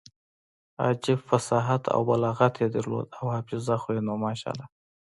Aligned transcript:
عجب 0.85 1.19
فصاحت 1.29 1.83
او 1.93 2.01
بلاغت 2.09 2.53
يې 2.61 2.67
درلود 2.75 3.07
او 3.17 3.25
حافظه 3.33 3.75
خو 3.81 3.89
يې 3.95 4.01
نو 4.07 4.13
ماشاالله. 4.25 4.65